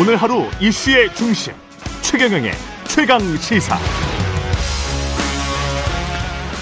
[0.00, 1.52] 오늘 하루 이슈의 중심
[2.00, 2.52] 최경영의
[2.84, 3.76] 최강 시사.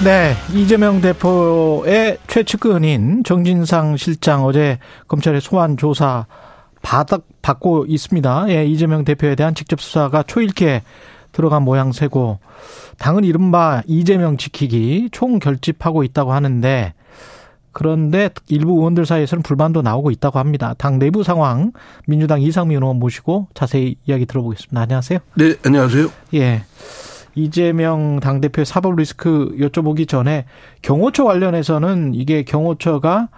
[0.03, 6.27] 네, 이재명 대표의 최측근인 정진상 실장 어제 검찰의 소환 조사
[6.83, 7.07] 받,
[7.41, 8.47] 받고 있습니다.
[8.49, 10.83] 예, 이재명 대표에 대한 직접 수사가 초일기에
[11.31, 12.41] 들어간 모양새고
[12.99, 16.95] 당은 이른바 이재명 지키기 총 결집하고 있다고 하는데
[17.73, 20.75] 그런데 일부 의원들 사이에서는 불만도 나오고 있다고 합니다.
[20.79, 21.73] 당 내부 상황
[22.07, 24.81] 민주당 이상민 의원 모시고 자세히 이야기 들어보겠습니다.
[24.81, 25.19] 안녕하세요.
[25.37, 26.09] 네, 안녕하세요.
[26.35, 26.63] 예.
[27.35, 30.47] 이재명 당대표의 사법 리스크 여쭤보기 전에
[30.83, 33.29] 경호처 관련해서는 이게 경호처가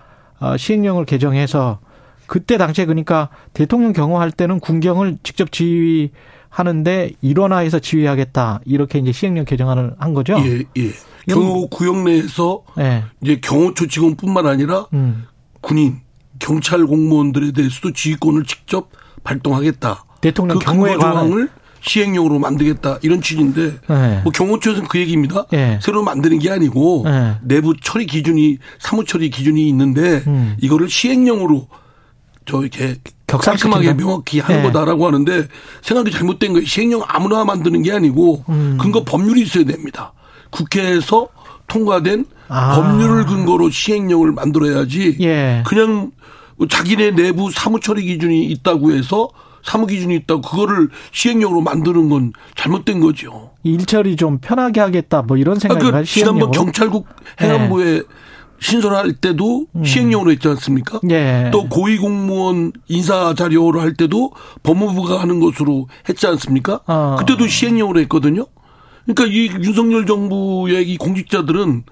[0.41, 1.79] 어, 시행령을 개정해서
[2.27, 6.11] 그때 당시에 그러니까 대통령 경호할 때는 군경을 직접 지휘
[6.53, 10.35] 하는데 일원화해서 지휘하겠다 이렇게 이제 시행령 개정안을 한 거죠.
[10.45, 10.91] 예, 예.
[11.27, 13.05] 경호 구역 내에서 예.
[13.23, 15.25] 이제 경호처 직원뿐만 아니라 음.
[15.63, 16.01] 군인,
[16.39, 18.91] 경찰 공무원들에 대해서도 지휘권을 직접
[19.25, 20.05] 발동하겠다.
[20.21, 21.49] 대통령 그 경호에 관한
[21.81, 24.21] 시행령으로 만들겠다 이런 취지인데 네.
[24.23, 25.47] 뭐 경호처에서는 그 얘기입니다.
[25.51, 25.79] 네.
[25.83, 27.37] 새로 만드는 게 아니고 네.
[27.43, 30.57] 내부 처리 기준이 사무 처리 기준이 있는데 음.
[30.61, 31.67] 이거를 시행령으로
[32.47, 35.47] 저 이렇게 깔끔하게 명확히 하는 거다라고 하는데
[35.81, 36.67] 생각이 잘못된 거예요.
[36.67, 38.79] 시행령 아무나 만드는 게 아니고 음.
[38.81, 40.13] 근거 법률이 있어야 됩니다.
[40.51, 41.29] 국회에서
[41.69, 42.77] 통과된 아.
[42.77, 45.63] 법률을 근거로 시행령을 만들어야지 예.
[45.67, 46.11] 그냥
[46.69, 49.31] 자기네 내부 사무 처리 기준이 있다고 해서
[49.65, 53.51] 사무 기준이 있다고 그거를 시행령으로 만드는 건 잘못된 거죠.
[53.63, 57.07] 일처리 좀 편하게 하겠다 뭐 이런 생각이 아, 그 지난번 경찰국
[57.41, 58.03] 행안부에 네.
[58.63, 59.85] 신설할 때도 음.
[59.85, 61.01] 시행령으로 했지 않습니까?
[61.03, 61.51] 네.
[61.53, 64.33] 또 고위공무원 인사 자료로 할 때도
[64.63, 66.81] 법무부가 하는 것으로 했지 않습니까?
[66.87, 67.17] 어.
[67.19, 68.47] 그때도 시행령으로 했거든요.
[69.05, 71.83] 그러니까 이 윤석열 정부의 이 공직자들은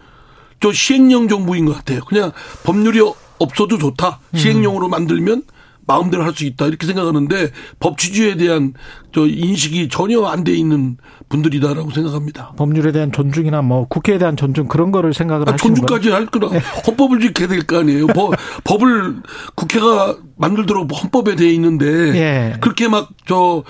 [0.61, 2.01] 저 시행령 정부인 것 같아요.
[2.07, 2.31] 그냥
[2.63, 3.01] 법률이
[3.41, 4.21] 없어도 좋다.
[4.35, 5.43] 시행령으로 만들면
[5.91, 8.75] 마음대로 할 수 있다 이렇게 생각하는데 법 취지에 대한
[9.13, 10.97] 저 인식이 전혀 안 돼 있는
[11.29, 12.53] 분들이다라고 생각합니다.
[12.57, 16.51] 법률에 대한 존중이나 뭐 국회에 대한 존중 그런 거를 생각을 아, 하시는 존중까지 할 거라
[16.51, 16.61] 네.
[16.87, 18.07] 헌법을 지켜야 될 거 아니에요.
[18.09, 18.33] 법,
[18.65, 19.23] 법을
[19.57, 22.57] 국회가 만들도록 헌법에 돼 있는데 예.
[22.61, 23.63] 그렇게 막 저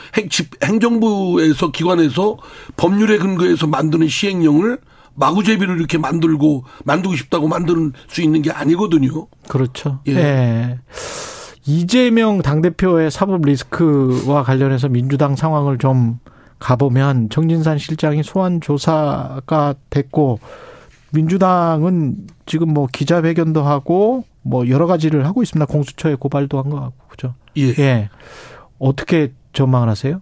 [0.62, 2.38] 행정부에서 기관에서
[2.76, 4.78] 법률에 근거해서 만드는 시행령을
[5.14, 9.26] 마구제비를 이렇게 만들고 만들고 싶다고 만들 수 있는 게 아니거든요.
[9.48, 10.00] 그렇죠.
[10.08, 10.14] 예.
[10.16, 10.78] 예.
[11.66, 16.18] 이재명 당대표의 사법 리스크와 관련해서 민주당 상황을 좀
[16.58, 20.40] 가보면 정진산 실장이 소환 조사가 됐고
[21.12, 25.66] 민주당은 지금 뭐 기자회견도 하고 뭐 여러 가지를 하고 있습니다.
[25.66, 27.34] 공수처에 고발도 한 거 같고 그죠?
[27.56, 27.68] 예.
[27.78, 28.08] 예.
[28.78, 30.20] 어떻게 전망을 하세요?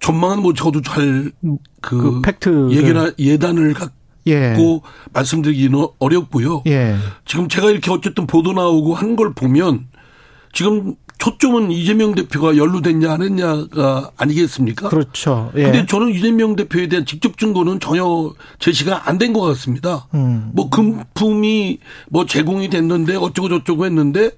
[0.00, 3.94] 전망은 뭐 저도 잘그 그 팩트 예견 예단을 갖고
[4.28, 4.54] 예.
[5.12, 6.62] 말씀드리기는 어렵고요.
[6.66, 6.96] 예.
[7.24, 9.86] 지금 제가 이렇게 어쨌든 보도 나오고 한 걸 보면
[10.56, 14.88] 지금 초점은 이재명 대표가 연루됐냐 안 했냐가 아니겠습니까?
[14.88, 15.52] 그렇죠.
[15.54, 15.64] 예.
[15.64, 20.08] 근데 저는 이재명 대표에 대한 직접 증거는 전혀 제시가 안 된 것 같습니다.
[20.14, 20.50] 음.
[20.54, 21.78] 뭐 금품이
[22.08, 24.30] 뭐 제공이 됐는데 어쩌고 저쩌고 했는데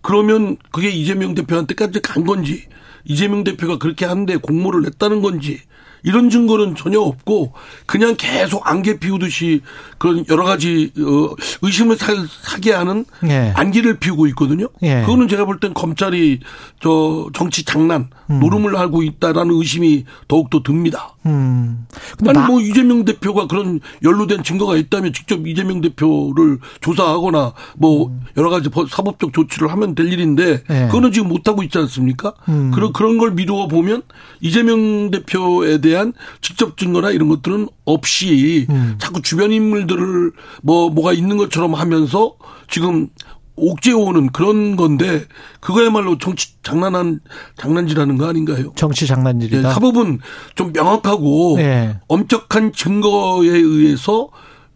[0.00, 2.64] 그러면 그게 이재명 대표한테까지 간 건지
[3.04, 5.60] 이재명 대표가 그렇게 하는데 공모를 냈다는 건지
[6.04, 7.52] 이런 증거는 전혀 없고
[7.84, 9.60] 그냥 계속 안개 피우듯이
[9.98, 11.96] 그런 여러 가지 어 의심을
[12.42, 13.52] 사게 하는 예.
[13.56, 14.68] 안기를 피우고 있거든요.
[14.82, 15.00] 예.
[15.02, 16.40] 그거는 제가 볼 땐 검찰이
[16.80, 18.40] 저 정치 장난 음.
[18.40, 21.14] 노름을 하고 있다라는 의심이 더욱더 듭니다.
[21.24, 21.86] 음.
[22.26, 28.20] 아니 뭐 이재명 대표가 그런 연루된 증거가 있다면 직접 이재명 대표를 조사하거나 뭐 음.
[28.36, 30.86] 여러 가지 사법적 조치를 하면 될 일인데 예.
[30.86, 32.34] 그거는 지금 못 하고 있지 않습니까?
[32.48, 32.70] 음.
[32.72, 34.02] 그런 그런 걸 미루어 보면
[34.40, 38.96] 이재명 대표에 대한 대한 직접 증거나 이런 것들은 없이 음.
[38.98, 40.32] 자꾸 주변 인물 들을
[40.62, 42.36] 뭐 뭐가 있는 것처럼 하면서
[42.68, 43.08] 지금
[43.56, 45.24] 옥죄오는 그런 건데
[45.60, 47.20] 그거야말로 정치 장난한
[47.56, 48.72] 장난질하는 거 아닌가요?
[48.76, 49.68] 정치 장난질이다.
[49.68, 50.20] 예, 사법은
[50.54, 51.98] 좀 명확하고 네.
[52.08, 54.28] 엄격한 증거에 의해서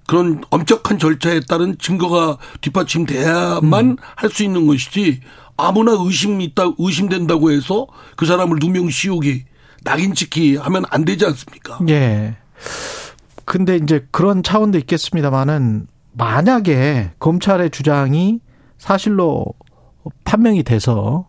[0.07, 3.97] 그런 엄격한 절차에 따른 증거가 뒷받침돼야만 음.
[4.17, 5.21] 할수 있는 것이지
[5.57, 7.87] 아무나 의심이 있다 의심된다고 해서
[8.17, 9.45] 그 사람을 누명 씌우기
[9.85, 11.79] 낙인 찍기 하면 안 되지 않습니까?
[11.91, 12.37] 예.
[13.51, 18.39] 근데 이제 그런 차원도 있겠습니다만은 만약에 검찰의 주장이
[18.79, 19.45] 사실로
[20.23, 21.27] 판명이 돼서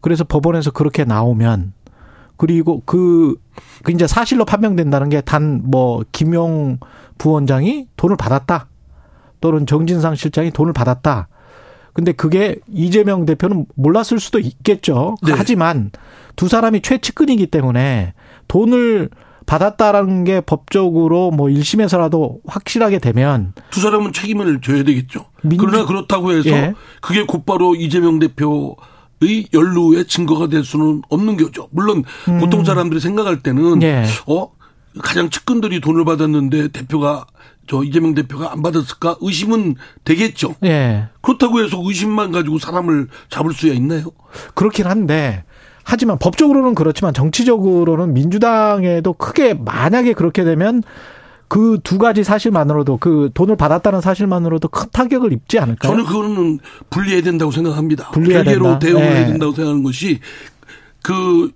[0.00, 1.74] 그래서 법원에서 그렇게 나오면
[2.38, 3.36] 그리고 그,
[3.82, 6.78] 그 이제 사실로 판명된다는 게 단 뭐 김용
[7.18, 8.68] 부원장이 돈을 받았다
[9.42, 11.28] 또는 정진상 실장이 돈을 받았다.
[11.92, 15.16] 근데 그게 이재명 대표는 몰랐을 수도 있겠죠.
[15.22, 15.34] 네.
[15.36, 15.90] 하지만
[16.36, 18.14] 두 사람이 최측근이기 때문에
[18.48, 19.10] 돈을
[19.50, 25.26] 받았다라는 게 법적으로 뭐 1심에서라도 확실하게 되면 두 사람은 책임을 져야 되겠죠.
[25.42, 25.66] 민주...
[25.66, 26.74] 그러나 그렇다고 해서 예.
[27.00, 28.76] 그게 곧바로 이재명 대표
[29.22, 31.68] 의 연루의 증거가 될 수는 없는 거죠.
[31.72, 32.38] 물론 음.
[32.38, 34.06] 보통 사람들이 생각할 때는 예.
[34.26, 34.50] 어
[35.02, 37.26] 가장 측근들이 돈을 받았는데 대표가
[37.66, 39.74] 저 이재명 대표가 안 받았을까 의심은
[40.04, 40.54] 되겠죠.
[40.64, 41.08] 예.
[41.20, 44.04] 그렇다고 해서 의심만 가지고 사람을 잡을 수야 있나요?
[44.54, 45.44] 그렇긴 한데
[45.90, 50.82] 하지만 법적으로는 그렇지만 정치적으로는 민주당에도 크게 만약에 그렇게 되면
[51.48, 55.90] 그 두 가지 사실만으로도 그 돈을 받았다는 사실만으로도 큰 타격을 입지 않을까요?
[55.90, 56.58] 저는 그거는
[56.90, 58.12] 분리해야 된다고 생각합니다.
[58.12, 58.78] 분리해야 별개로 된다.
[58.78, 59.08] 대응을 네.
[59.16, 60.20] 해야 된다고 생각하는 것이
[61.02, 61.50] 그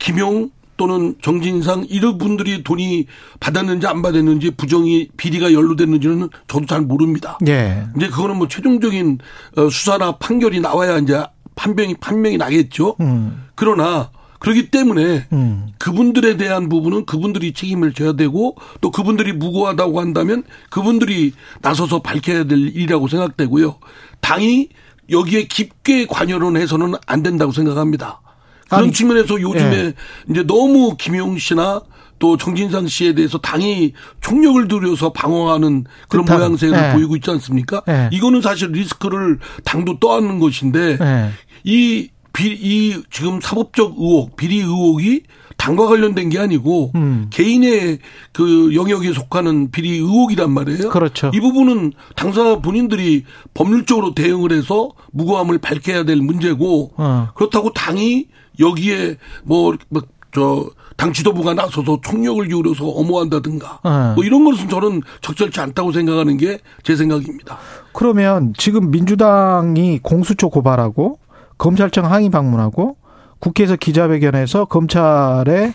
[0.00, 3.06] 김용 또는 정진상 이런 분들이 돈이
[3.38, 7.38] 받았는지 안 받았는지 부정이 비리가 연루됐는지는 저도 잘 모릅니다.
[7.46, 7.86] 예.
[7.96, 9.18] 이제 그거는 뭐 최종적인
[9.56, 11.22] 어, 수사나 판결이 나와야 이제
[11.54, 12.96] 판명이 판명이 나겠죠.
[13.00, 13.45] 음.
[13.56, 15.68] 그러나 그렇기 때문에 음.
[15.78, 21.32] 그분들에 대한 부분은 그분들이 책임을 져야 되고 또 그분들이 무고하다고 한다면 그분들이
[21.62, 23.78] 나서서 밝혀야 될 일이라고 생각되고요.
[24.20, 24.68] 당이
[25.10, 28.20] 여기에 깊게 관여를 해서는 안 된다고 생각합니다.
[28.68, 29.94] 그런 아니, 측면에서 요즘에 예.
[30.30, 31.82] 이제 너무 김용 씨나
[32.18, 36.38] 또 정진상 씨에 대해서 당이 총력을 들여서 방어하는 그런 그렇다.
[36.38, 36.92] 모양새를 예.
[36.92, 37.82] 보이고 있지 않습니까?
[37.88, 38.08] 예.
[38.12, 41.30] 이거는 사실 리스크를 당도 떠안는 것인데 예.
[41.64, 45.22] 이, 비, 이 지금 사법적 의혹, 비리 의혹이
[45.56, 47.28] 당과 관련된 게 아니고 음.
[47.30, 47.98] 개인의
[48.32, 50.90] 그 영역에 속하는 비리 의혹이란 말이에요.
[50.90, 51.30] 그렇죠.
[51.32, 53.24] 이 부분은 당사 본인들이
[53.54, 57.28] 법률적으로 대응을 해서 무고함을 밝혀야 될 문제고 어.
[57.34, 58.26] 그렇다고 당이
[58.60, 60.02] 여기에 뭐, 뭐,
[60.32, 60.68] 저,
[60.98, 64.14] 당 지도부가 나서서 총력을 기울여서 엄호한다든가 네.
[64.14, 67.58] 뭐 이런 것은 저는 적절치 않다고 생각하는 게 제 생각입니다.
[67.92, 71.18] 그러면 지금 민주당이 공수처 고발하고
[71.58, 72.96] 검찰청 항의 방문하고
[73.38, 75.74] 국회에서 기자회견에서 검찰에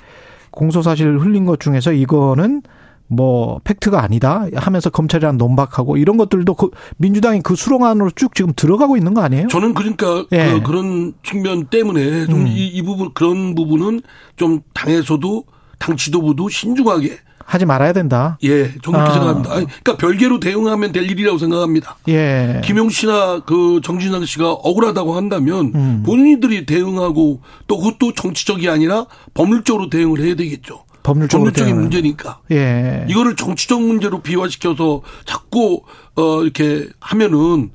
[0.52, 2.62] 공소 사실 흘린 것 중에서 이거는
[3.08, 8.54] 뭐 팩트가 아니다 하면서 검찰이랑 논박하고 이런 것들도 그 민주당이 그 수렁 안으로 쭉 지금
[8.56, 9.48] 들어가고 있는 거 아니에요?
[9.50, 10.62] 저는 그러니까 예.
[10.64, 12.56] 그, 런 측면 때문에 좀이 음.
[12.56, 14.02] 이 부분 그런 부분은
[14.38, 15.44] 좀 당에서도
[15.78, 17.18] 당 지도부도 신중하게
[17.52, 18.38] 하지 말아야 된다.
[18.44, 19.14] 예, 저는 그렇게 아.
[19.14, 19.54] 생각합니다.
[19.54, 21.98] 아니, 그러니까 별개로 대응하면 될 일이라고 생각합니다.
[22.08, 22.62] 예.
[22.64, 26.04] 김용 씨나 그 정진상 씨가 억울하다고 한다면 음.
[26.06, 30.86] 본인들이 대응하고 또 그것도 정치적이 아니라 법률적으로 대응을 해야 되겠죠.
[31.04, 32.40] 법률적인 문제니까.
[32.52, 33.06] 예.
[33.10, 35.82] 이거를 정치적 문제로 비화시켜서 자꾸
[36.16, 37.72] 어 이렇게 하면은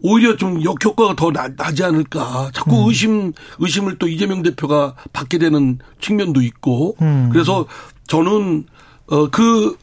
[0.00, 2.50] 오히려 좀 역효과가 더 나, 지 않을까.
[2.54, 2.88] 자꾸 음.
[2.88, 6.96] 의심 의심을 또 이재명 대표가 받게 되는 측면도 있고.
[7.02, 7.28] 음.
[7.30, 7.66] 그래서
[8.06, 8.64] 저는
[9.08, 9.76] 어 그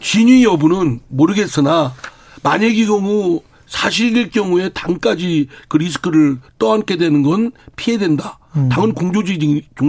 [0.00, 1.94] 진위 여부는 모르겠으나
[2.42, 8.38] 만약의 경우 사실일 경우에 당까지 그 리스크를 떠안게 되는 건 피해된다.
[8.56, 8.68] 음.
[8.68, 9.40] 당은 공조직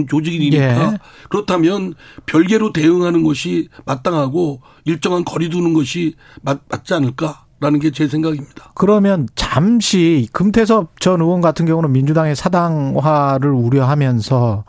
[0.08, 0.98] 조직이니까 예.
[1.28, 1.94] 그렇다면
[2.24, 8.72] 별개로 대응하는 것이 마땅하고 일정한 거리 두는 것이 맞, 맞지 않을까 라는 게 제 생각입니다.
[8.74, 14.64] 그러면 잠시 금태섭 전 의원 같은 경우는 민주당의 사당화를 우려하면서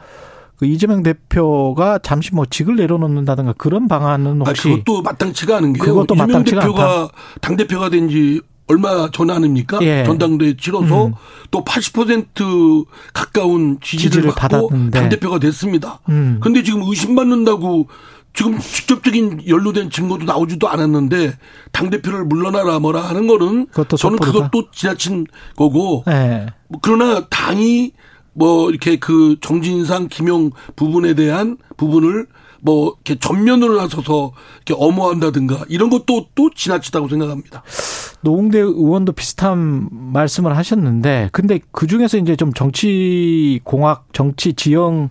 [0.57, 5.83] 그 이재명 대표가 잠시 뭐 직을 내려놓는다든가 그런 방안은 혹시 아, 그것도 마땅치가 않은 게요.
[5.83, 7.09] 그것도 이재명 대표가
[7.41, 9.77] 당 대표가 된 지 얼마 전 아닙니까?
[9.81, 10.03] 예.
[10.05, 11.13] 전당대회 치러서 음.
[11.51, 15.99] 또80% 가까운 지지를, 지지를 받고 당 대표가 됐습니다.
[16.09, 16.39] 음.
[16.41, 17.87] 근데 지금 의심받는다고
[18.33, 21.33] 지금 직접적인 연루된 증거도 나오지도 않았는데
[21.71, 23.67] 당 대표를 물러나라 뭐라 하는 거는
[23.97, 25.25] 저는 그것도 지나친
[25.55, 26.47] 거고 예.
[26.81, 27.93] 그러나 당이
[28.35, 32.27] 뭐 이렇게 그 정진상 김용 부분에 대한 부분을
[32.61, 34.33] 뭐 이렇게 전면으로 나서서
[34.65, 37.63] 이렇게 엄호한다든가 이런 것도 또 지나치다고 생각합니다.
[38.21, 45.09] 노웅대 의원도 비슷한 말씀을 하셨는데 근데 그 중에서 이제 좀 정치 공학 정치 지형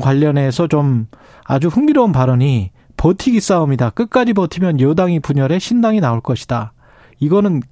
[0.00, 1.08] 관련해서 좀
[1.44, 3.90] 아주 흥미로운 발언이 버티기 싸움이다.
[3.90, 6.72] 끝까지 버티면 여당이 분열해 신당이 나올 것이다.
[7.18, 7.62] 이거는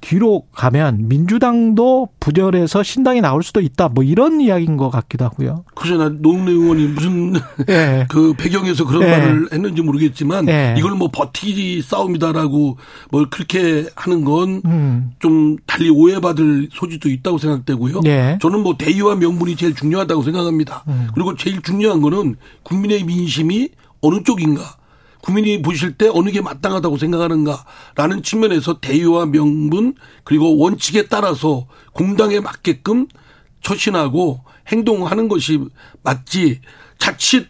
[0.00, 3.88] 뒤로 가면 민주당도 부결해서 신당이 나올 수도 있다.
[3.88, 5.64] 뭐 이런 이야기인 것 같기도 하고요.
[5.74, 7.32] 그러나 노웅래 의원이 무슨
[7.66, 8.06] 네.
[8.10, 9.10] 그 배경에서 그런 네.
[9.10, 10.74] 말을 했는지 모르겠지만 네.
[10.78, 12.78] 이걸 뭐 버티기 싸움이다라고
[13.10, 15.56] 뭐 그렇게 하는 건좀 음.
[15.66, 18.00] 달리 오해받을 소지도 있다고 생각되고요.
[18.40, 20.84] 저는 뭐 대의와 명분이 제일 중요하다고 생각합니다.
[20.88, 21.08] 음.
[21.14, 24.62] 그리고 제일 중요한 거는 국민의 민심이 어느 쪽인가
[25.22, 29.94] 국민이 보실 때 어느 게 마땅하다고 생각하는가라는 측면에서 대의와 명분
[30.24, 33.08] 그리고 원칙에 따라서 공당에 맞게끔
[33.62, 35.60] 처신하고 행동하는 것이
[36.02, 36.60] 맞지
[36.98, 37.48] 자칫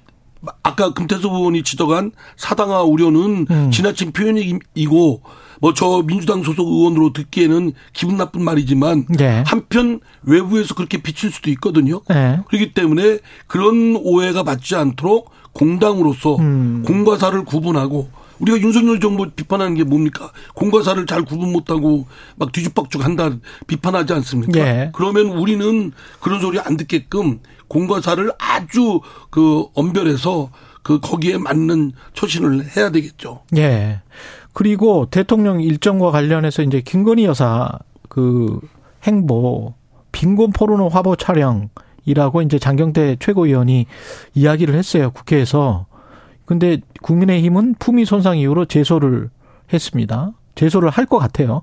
[0.63, 3.71] 아까 금태섭 의원이 지적한 사당화 우려는 음.
[3.71, 5.23] 지나친 표현이고
[5.61, 9.43] 뭐 저 민주당 소속 의원으로 듣기에는 기분 나쁜 말이지만 네.
[9.47, 12.01] 한편 외부에서 그렇게 비칠 수도 있거든요.
[12.09, 12.41] 네.
[12.49, 16.85] 그렇기 때문에 그런 오해가 맞지 않도록 공당으로서 음.
[16.87, 20.31] 공과 사를 구분하고 우리가 윤석열 정부 비판하는 게 뭡니까?
[20.55, 23.31] 공과 사를 잘 구분 못하고 막 뒤죽박죽 한다
[23.67, 24.61] 비판하지 않습니까?
[24.61, 24.91] 예.
[24.95, 29.01] 그러면 우리는 그런 소리 안 듣게끔 공과 사를 아주
[29.31, 30.51] 그 엄별해서
[30.85, 33.41] 그 거기에 맞는 처신을 해야 되겠죠.
[33.57, 34.01] 예.
[34.53, 37.69] 그리고 대통령 일정과 관련해서 이제 김건희 여사
[38.09, 38.61] 그
[39.05, 39.75] 행보
[40.13, 41.69] 빈곤 포르노 화보 촬영
[42.05, 43.87] 이라고 이제 장경태 최고위원이
[44.35, 45.11] 이야기를 했어요.
[45.11, 45.87] 국회에서.
[46.45, 49.31] 근데 국민의힘은 품위 손상 이후로 제소를
[49.73, 50.33] 했습니다.
[50.55, 51.63] 제소를 할 것 같아요.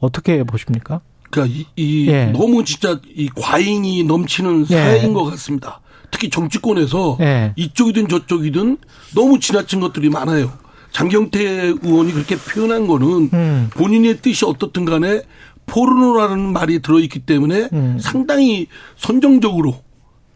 [0.00, 1.00] 어떻게 보십니까?
[1.30, 2.26] 그러니까 이, 이 예.
[2.26, 4.74] 너무 진짜 이 과잉이 넘치는 예.
[4.74, 5.12] 사회인 예.
[5.12, 5.80] 것 같습니다.
[6.10, 7.52] 특히 정치권에서 예.
[7.56, 8.78] 이쪽이든 저쪽이든
[9.14, 10.52] 너무 지나친 것들이 많아요.
[10.92, 11.38] 장경태
[11.82, 13.70] 의원이 그렇게 표현한 거는 음.
[13.74, 15.22] 본인의 뜻이 어떻든 간에
[15.68, 17.98] 포르노라는 말이 들어있기 때문에 음.
[18.00, 19.76] 상당히 선정적으로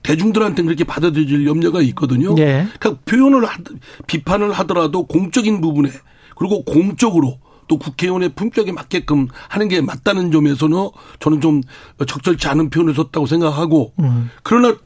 [0.02, 2.34] 대중들한테 그렇게 받아들일 염려가 있거든요.
[2.38, 2.66] 예.
[2.78, 3.58] 그러니까 표현을 하,
[4.06, 5.90] 비판을 하더라도 공적인 부분에
[6.36, 11.62] 그리고 공적으로 또 국회의원의 품격에 맞게끔 하는 게 맞다는 점에서는 저는 좀
[12.06, 14.30] 적절치 않은 표현을 썼다고 생각하고 음.
[14.42, 14.76] 그러나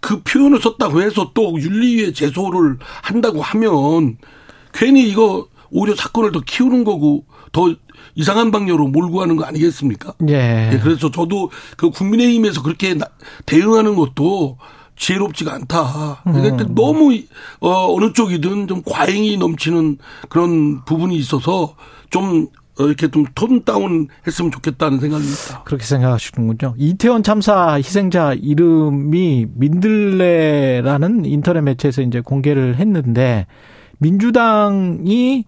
[0.00, 4.18] 그 표현을 썼다고 해서 또 윤리위에 제소를 한다고 하면
[4.72, 7.74] 괜히 이거 오히려 사건을 더 키우는 거고 더
[8.14, 10.14] 이상한 방향으로 몰고 가는 거 아니겠습니까?
[10.28, 10.70] 예.
[10.72, 12.96] 예 그래서 저도 그 국민의힘에서 그렇게
[13.46, 14.58] 대응하는 것도
[14.96, 16.22] 지혜롭지가 않다.
[16.24, 16.74] 그러니까 음.
[16.74, 17.16] 너무
[17.60, 19.98] 어 어느 쪽이든 좀 과잉이 넘치는
[20.28, 21.76] 그런 부분이 있어서
[22.10, 22.48] 좀
[22.78, 25.62] 어, 이렇게 좀 톤 다운 했으면 좋겠다는 생각입니다.
[25.64, 26.74] 그렇게 생각하시는군요.
[26.76, 33.46] 이태원 참사 희생자 이름이 민들레라는 인터넷 매체에서 이제 공개를 했는데
[33.98, 35.44] 민주당이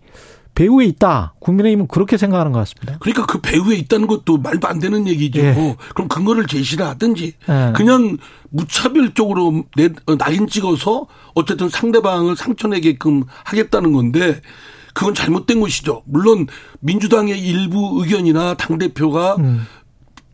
[0.54, 1.35] 배후에 있다.
[1.40, 2.99] 국민의힘은 그렇게 생각하는 것 같습니다.
[3.00, 5.40] 그러니까 그 배후에 있다는 것도 말도 안 되는 얘기죠.
[5.40, 5.76] 예.
[5.95, 7.73] 그럼 근거를 제시를 하든지 예.
[7.75, 8.19] 그냥
[8.50, 14.40] 무차별적으로 내, 어, 낙인 찍어서 어쨌든 상대방을 상처내게끔 하겠다는 건데
[14.92, 16.02] 그건 잘못된 것이죠.
[16.04, 16.47] 물론
[16.80, 19.66] 민주당의 일부 의견이나 당 대표가 음.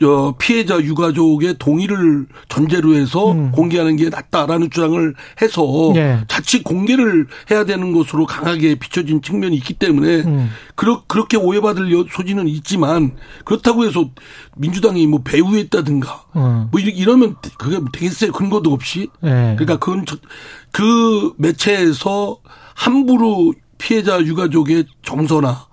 [0.02, 3.50] 어, 피해자 유가족의 동의를 전제로 해서 음.
[3.52, 6.20] 공개하는 게 낫다라는 주장을 해서 네.
[6.28, 10.50] 자칫 공개를 해야 되는 것으로 강하게 비춰진 측면이 있기 때문에 음.
[10.74, 14.10] 그렇, 그렇게 오해받을 소지는 있지만 그렇다고 해서
[14.56, 16.68] 민주당이 뭐 배후에 있다든가 음.
[16.70, 18.32] 뭐 이러면 그게 되겠어요.
[18.32, 19.08] 근거도 없이.
[19.22, 19.56] 네.
[19.56, 20.16] 그러니까 그건 저,
[20.72, 22.38] 그 매체에서
[22.74, 25.66] 함부로 피해자 유가족의 정서나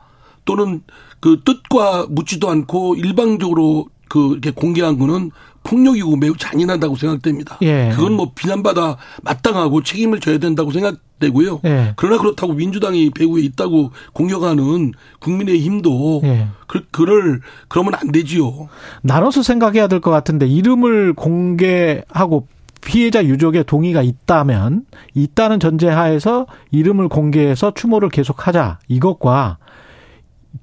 [0.45, 0.81] 또는
[1.19, 5.32] 그 뜻과 묻지도 않고 일방적으로 그 이렇게 공개한 거는
[5.63, 7.58] 폭력이고 매우 잔인하다고 생각됩니다.
[7.63, 7.89] 예.
[7.96, 11.62] 그건 뭐 비난받아 마땅하고 책임을 져야 된다고 생각되고요.
[11.65, 11.93] 예.
[11.96, 16.48] 그러나 그렇다고 민주당이 배후에 있다고 공격하는 국민의 힘도 예.
[16.67, 18.70] 그, 그를 그러면 안 되지요.
[19.01, 22.46] 나눠서 생각해야 될 것 같은데 이름을 공개하고
[22.82, 29.58] 피해자 유족의 동의가 있다면 있다는 전제하에서 이름을 공개해서 추모를 계속하자 이것과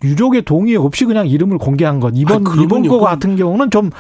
[0.03, 3.91] 유족의 동의 없이 그냥 이름을 공개한 것 이번 아, 이번 거 같은 경우는 좀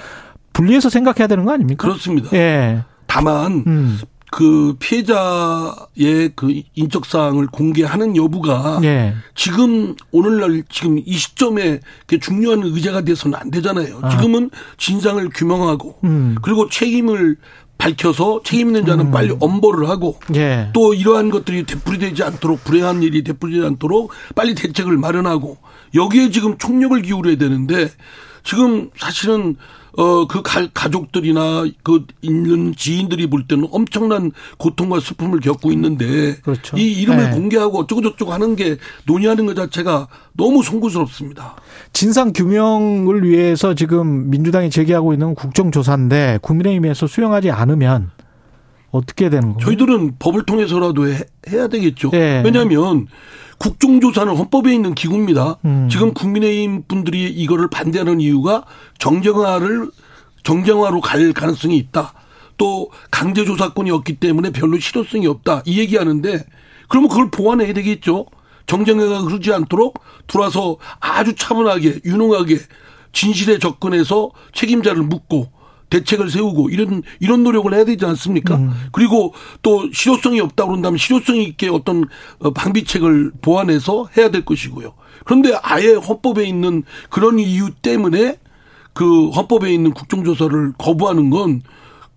[0.52, 1.87] 분리해서 생각해야 되는 거 아닙니까?
[1.87, 2.37] 그렇습니다.
[2.37, 2.85] 예.
[3.06, 3.99] 다만 음.
[4.30, 9.14] 그 피해자의 그 인적 사항을 공개하는 여부가 예.
[9.35, 11.80] 지금 오늘날 지금 이 시점에
[12.20, 13.99] 중요한 의제가 돼서는 안 되잖아요.
[14.02, 14.09] 아.
[14.11, 16.37] 지금은 진상을 규명하고 음.
[16.42, 17.37] 그리고 책임을
[17.80, 19.10] 밝혀서 책임 있는 자는 음.
[19.10, 20.68] 빨리 엄벌을 하고 예.
[20.75, 25.56] 또 이러한 것들이 되풀이되지 않도록 불행한 일이 되풀이되지 않도록 빨리 대책을 마련하고
[25.94, 27.88] 여기에 지금 총력을 기울여야 되는데
[28.42, 29.56] 지금 사실은
[29.97, 36.76] 어, 그 가, 가족들이나 그 있는 지인들이 볼 때는 엄청난 고통과 슬픔을 겪고 있는데 그렇죠.
[36.76, 37.30] 이 이름을 네.
[37.30, 41.56] 공개하고 어쩌고저쩌고 하는 게 논의하는 것 자체가 너무 송구스럽습니다.
[41.92, 48.11] 진상 규명을 위해서 지금 민주당이 제기하고 있는 국정조사인데 국민의힘에서 수용하지 않으면
[48.90, 49.64] 어떻게 되는 거예요?
[49.64, 51.20] 저희들은 법을 통해서라도 해,
[51.54, 52.11] 야 되겠죠.
[52.11, 52.42] 네.
[52.44, 53.06] 왜냐하면
[53.59, 55.59] 국정조사는 헌법에 있는 기구입니다.
[55.64, 55.88] 음.
[55.90, 58.64] 지금 국민의힘 분들이 이거를 반대하는 이유가
[58.99, 59.90] 정정화를
[60.42, 62.14] 정정화로 갈 가능성이 있다.
[62.56, 65.62] 또 강제조사권이 없기 때문에 별로 실효성이 없다.
[65.66, 66.44] 이 얘기하는데
[66.88, 68.26] 그러면 그걸 보완해야 되겠죠.
[68.66, 72.59] 정정화가 그러지 않도록 들어와서 아주 차분하게 유능하게
[73.12, 75.50] 진실에 접근해서 책임자를 묻고
[75.90, 78.56] 대책을 세우고 이런 이런 노력을 해야 되지 않습니까?
[78.56, 78.70] 음.
[78.92, 82.04] 그리고 또 실효성이 없다 그런다면 실효성 있게 어떤
[82.38, 84.94] 어, 방비책을 보완해서 해야 될 것이고요.
[85.25, 88.38] 그런데 아예 헌법에 있는 그런 이유 때문에
[88.92, 91.62] 그 헌법에 있는 국정조사를 거부하는 건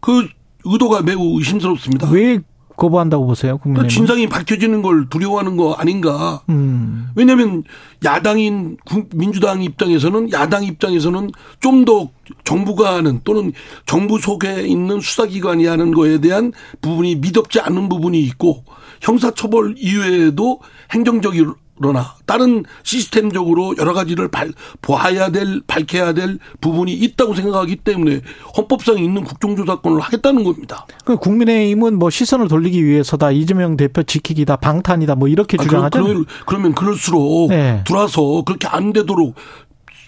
[0.03, 0.27] 그
[0.65, 2.09] 의도가 매우 의심스럽습니다.
[2.11, 2.39] 왜
[2.75, 3.87] 거부한다고 보세요, 국민의힘?
[3.87, 6.41] 그 진상이 밝혀지는 걸 두려워하는 거 아닌가?
[6.49, 7.09] 음.
[7.15, 7.63] 왜냐하면
[8.03, 8.77] 야당인
[9.13, 12.09] 민주당 입장에서는 야당 입장에서는 좀 더
[12.43, 13.51] 정부가 하는 또는
[13.85, 18.63] 정부 속에 있는 수사기관이 하는 거에 대한 부분이 미덥지 않은 부분이 있고
[19.01, 20.59] 형사처벌 이외에도
[20.91, 24.51] 행정적인 그러나 다른 시스템적으로 여러 가지를 발,
[24.81, 28.21] 보아야 될 밝혀야 될 부분이 있다고 생각하기 때문에
[28.55, 30.85] 헌법상 있는 국정조사권을 하겠다는 겁니다.
[31.03, 36.03] 그 국민의힘은 뭐 시선을 돌리기 위해서다 이재명 대표 지키기다 방탄이다 뭐 이렇게 아, 주장하죠.
[36.03, 37.83] 그러면, 그러면 그럴수록 네.
[37.85, 39.35] 들어와서 그렇게 안 되도록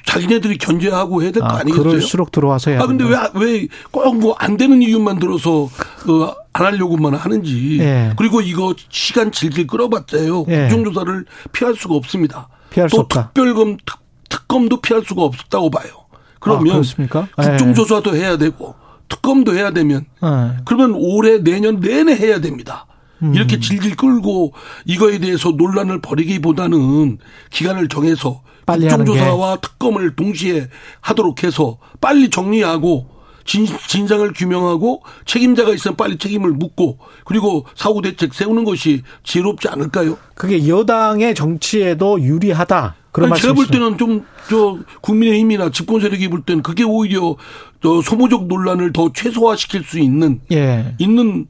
[0.05, 3.03] 자기네들이 견제하고 해야 될거 아, 아, 니겠어요 그럴수록 들어와서 해야 아 근데.
[3.03, 8.13] 왜 왜 꼭 뭐 안 되는 이유만 들어서 어, 안 하려고만 하는지 예.
[8.17, 10.67] 그리고 이거 시간 질질 끌어봤자요 예.
[10.69, 12.47] 국정조사를 피할 수가 없습니다.
[12.69, 13.31] 피할 수또 없다.
[13.33, 13.97] 특별검 특,
[14.29, 15.89] 특검도 피할 수가 없었다고 봐요.
[16.13, 17.27] 아, 그러면 그렇습니까?
[17.41, 17.49] 예.
[17.49, 18.75] 국정조사도 해야 되고
[19.09, 20.57] 특검도 해야 되면 예.
[20.65, 22.85] 그러면 올해 내년 내내 해야 됩니다.
[23.23, 23.33] 음.
[23.33, 24.53] 이렇게 질질 끌고
[24.85, 27.17] 이거에 대해서 논란을 벌이기보다는
[27.49, 30.67] 기간을 정해서 빨리 국정조사와 특검을 동시에
[31.01, 33.09] 하도록 해서 빨리 정리하고
[33.45, 40.17] 진, 진상을 규명하고 책임자가 있으면 빨리 책임을 묻고 그리고 사후 대책 세우는 것이 지혜롭지 않을까요?
[40.33, 42.95] 그게 여당의 정치에도 유리하다.
[43.11, 43.67] 그런 아니, 제가 볼.
[43.67, 47.35] 때는 좀 저 국민의힘이나 집권 세력이 볼 때는 그게 오히려
[47.81, 50.95] 저 소모적 논란을 더 최소화시킬 수 있는 예.
[50.99, 51.47] 있는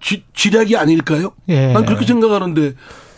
[0.00, 1.32] 지, 지략이 아닐까요?
[1.48, 1.72] 예.
[1.72, 2.74] 난 그렇게 생각하는데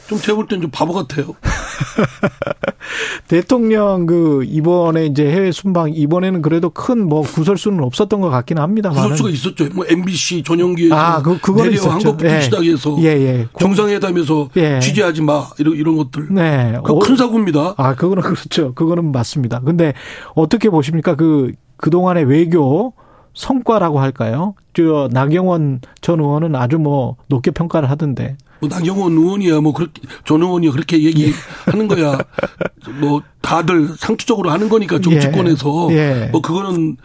[0.09, 1.35] 좀 제가 볼 땐 좀 바보 같아요.
[3.29, 8.97] 대통령 그 이번에 이제 해외 순방 이번에는 그래도 큰 뭐 구설수는 없었던 것 같기는 합니다만.
[9.03, 9.69] 구설수가 있었죠.
[9.75, 12.13] 뭐 MBC 전용기에서 아, 그 그거는 내려 한 있었죠.
[12.17, 12.41] 것부터 예.
[12.41, 13.49] 시작해서 예, 예.
[13.59, 14.79] 정상회담에서 예.
[14.81, 16.29] 취재하지 마 이런 이런 것들.
[16.33, 16.79] 네.
[16.85, 17.75] 그큰 사고입니다.
[17.77, 18.73] 아, 그거는 그렇죠.
[18.75, 19.61] 그거는 맞습니다.
[19.61, 19.93] 근데
[20.35, 21.15] 어떻게 보십니까?
[21.15, 22.93] 그, 그동안의 외교
[23.35, 24.55] 성과라고 할까요?
[24.75, 28.37] 저, 나경원 전 의원은 아주 뭐 높게 평가를 하던데.
[28.61, 32.19] 뭐 나경원 의원이야 뭐 그렇게 전 의원이 그렇게 얘기하는 거야.
[33.01, 36.29] 뭐 다들 상투적으로 하는 거니까 정치권에서 예.
[36.33, 36.97] 뭐 그거는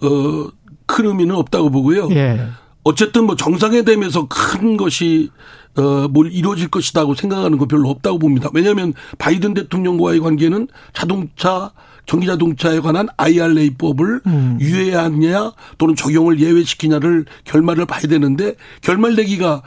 [0.00, 2.08] 어큰 의미는 없다고 보고요.
[2.12, 2.48] 예.
[2.84, 5.30] 어쨌든 뭐 정상회담에서 큰 것이
[5.76, 8.50] 어뭘 이루어질 것이다고 생각하는 거 별로 없다고 봅니다.
[8.52, 11.72] 왜냐하면 바이든 대통령과의 관계는 자동차
[12.04, 14.58] 전기 자동차에 관한 IRA법을 음.
[14.60, 19.62] 유예하느냐 또는 적용을 예외시키냐를 결말을 봐야 되는데 결말내기가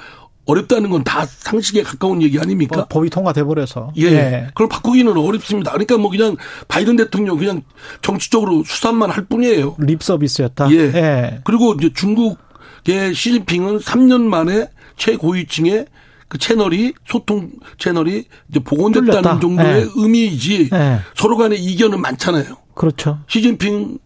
[0.45, 2.75] 어렵다는 건 다 상식에 가까운 얘기 아닙니까?
[2.77, 3.91] 뭐 법이 통과돼 버려서.
[3.97, 4.47] 예.
[4.49, 5.71] 그걸 바꾸기는 어렵습니다.
[5.71, 6.35] 그러니까 뭐 그냥
[6.67, 7.61] 바이든 대통령 그냥
[8.01, 9.75] 정치적으로 수산만 할 뿐이에요.
[9.79, 10.71] 립 서비스였다.
[10.71, 10.75] 예.
[10.77, 11.41] 예.
[11.43, 15.85] 그리고 이제 중국의 시진핑은 3년 만에 최고위층의
[16.27, 19.39] 그 채널이 소통 채널이 이제 복원됐다는 뚫렸다.
[19.39, 19.87] 정도의 예.
[19.95, 20.99] 의미이지 예.
[21.15, 22.57] 서로 간에 이견은 많잖아요.
[22.73, 23.19] 그렇죠.
[23.27, 23.99] 시진핑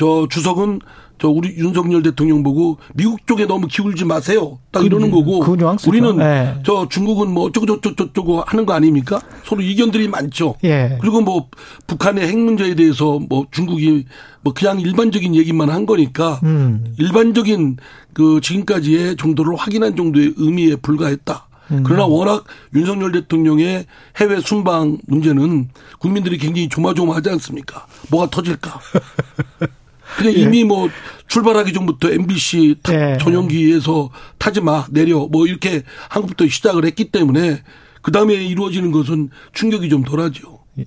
[0.00, 0.80] 저 주석은
[1.18, 4.58] 저 우리 윤석열 대통령 보고 미국 쪽에 너무 기울지 마세요.
[4.72, 5.56] 딱 이러는 그- 거고 그.
[5.86, 6.54] 우리는 예.
[6.64, 9.20] 저 중국은 뭐 어쩌고 저쩌고 저쩌고 하는 거 아닙니까?
[9.44, 10.54] 서로 이견들이 많죠.
[10.64, 10.96] 예.
[11.02, 11.48] 그리고 뭐
[11.86, 14.06] 북한의 핵 문제에 대해서 뭐 중국이
[14.40, 16.94] 뭐 그냥 일반적인 얘기만 한 거니까 음.
[16.98, 17.76] 일반적인
[18.14, 21.46] 그 지금까지의 정도를 확인한 정도의 의미에 불과했다.
[21.72, 21.82] 음.
[21.84, 23.84] 그러나 워낙 윤석열 대통령의
[24.16, 27.86] 해외 순방 문제는 국민들이 굉장히 조마조마하지 않습니까?
[28.10, 28.80] 뭐가 터질까?
[30.16, 30.88] 근데 이미 뭐
[31.28, 33.18] 출발하기 전부터 MBC 타- 예.
[33.18, 37.62] 전용기에서 타지 마 내려 뭐 이렇게 한국부터 시작을 했기 때문에
[38.02, 40.60] 그 다음에 이루어지는 것은 충격이 좀 덜하죠.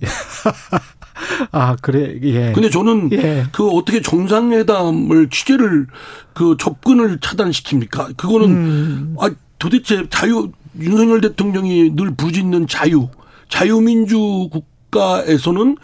[1.52, 2.18] 아, 그래.
[2.22, 2.52] 예.
[2.52, 3.44] 근데 저는 예.
[3.52, 5.86] 그 어떻게 정상회담을 취재를
[6.32, 8.16] 그 접근을 차단시킵니까?
[8.16, 9.16] 그거는 음.
[9.20, 13.08] 아 도대체 자유 윤석열 대통령이 늘 부짓는 자유
[13.48, 15.76] 자유민주 국가에서는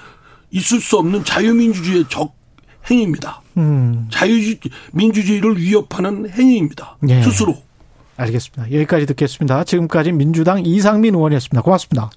[0.50, 2.34] 있을 수 없는 자유민주주의의 적
[2.88, 3.42] 행위입니다.
[3.56, 4.08] 음.
[4.10, 6.96] 자유민주주의를 위협하는 행위입니다.
[7.08, 7.22] 예.
[7.22, 7.56] 스스로.
[8.16, 8.72] 알겠습니다.
[8.72, 9.64] 여기까지 듣겠습니다.
[9.64, 11.62] 지금까지 민주당 이상민 의원이었습니다.
[11.62, 12.10] 고맙습니다.